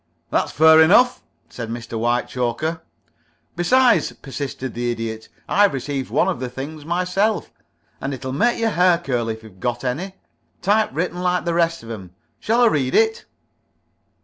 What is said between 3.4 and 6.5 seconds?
"Besides," persisted the Idiot, "I've received one of the